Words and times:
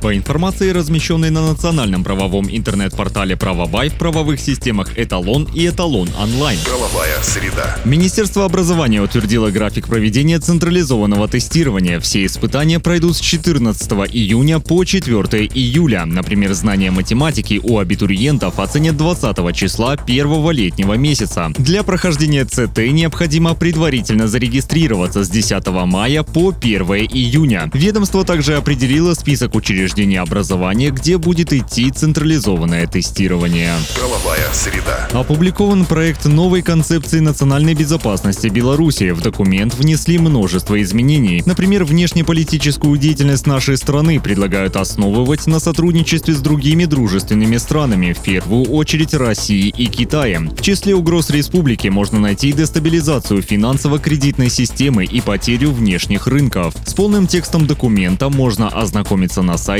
По 0.00 0.16
информации, 0.16 0.70
размещенной 0.70 1.28
на 1.28 1.46
национальном 1.46 2.02
правовом 2.02 2.48
интернет-портале 2.50 3.36
«Правовай» 3.36 3.90
в 3.90 3.94
правовых 3.94 4.40
системах 4.40 4.98
«Эталон» 4.98 5.46
и 5.54 5.68
«Эталон 5.68 6.08
онлайн». 6.18 6.58
Правовая 6.64 7.22
среда. 7.22 7.76
Министерство 7.84 8.46
образования 8.46 9.02
утвердило 9.02 9.50
график 9.50 9.88
проведения 9.88 10.38
централизованного 10.38 11.28
тестирования. 11.28 12.00
Все 12.00 12.24
испытания 12.24 12.80
пройдут 12.80 13.18
с 13.18 13.20
14 13.20 13.92
июня 14.10 14.58
по 14.58 14.84
4 14.84 15.12
июля. 15.52 16.06
Например, 16.06 16.54
знания 16.54 16.90
математики 16.90 17.60
у 17.62 17.78
абитуриентов 17.78 18.58
оценят 18.58 18.96
20 18.96 19.54
числа 19.54 19.98
первого 19.98 20.50
летнего 20.50 20.94
месяца. 20.94 21.52
Для 21.58 21.82
прохождения 21.82 22.46
ЦТ 22.46 22.78
необходимо 22.90 23.54
предварительно 23.54 24.28
зарегистрироваться 24.28 25.24
с 25.24 25.28
10 25.28 25.66
мая 25.84 26.22
по 26.22 26.54
1 26.58 26.82
июня. 27.12 27.70
Ведомство 27.74 28.24
также 28.24 28.56
определило 28.56 29.12
список 29.12 29.54
учреждений 29.54 29.89
учреждения 29.90 30.20
образования, 30.20 30.90
где 30.90 31.18
будет 31.18 31.52
идти 31.52 31.90
централизованное 31.90 32.86
тестирование. 32.86 33.74
Правовая 33.96 34.48
среда. 34.52 35.08
Опубликован 35.12 35.84
проект 35.84 36.26
новой 36.26 36.62
концепции 36.62 37.18
национальной 37.18 37.74
безопасности 37.74 38.46
Беларуси. 38.46 39.10
В 39.10 39.20
документ 39.20 39.74
внесли 39.74 40.18
множество 40.18 40.80
изменений. 40.80 41.42
Например, 41.44 41.84
внешнеполитическую 41.84 42.96
деятельность 42.98 43.46
нашей 43.46 43.76
страны 43.76 44.20
предлагают 44.20 44.76
основывать 44.76 45.46
на 45.48 45.58
сотрудничестве 45.58 46.34
с 46.34 46.40
другими 46.40 46.84
дружественными 46.84 47.56
странами, 47.56 48.12
в 48.12 48.20
первую 48.20 48.66
очередь 48.66 49.14
Россией 49.14 49.70
и 49.76 49.86
Китаем. 49.86 50.50
В 50.50 50.62
числе 50.62 50.94
угроз 50.94 51.30
республики 51.30 51.88
можно 51.88 52.20
найти 52.20 52.52
дестабилизацию 52.52 53.42
финансово-кредитной 53.42 54.50
системы 54.50 55.04
и 55.04 55.20
потерю 55.20 55.72
внешних 55.72 56.28
рынков. 56.28 56.74
С 56.86 56.94
полным 56.94 57.26
текстом 57.26 57.66
документа 57.66 58.28
можно 58.28 58.68
ознакомиться 58.68 59.42
на 59.42 59.58
сайте 59.58 59.79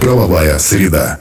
Правовая 0.00 0.58
среда. 0.58 1.18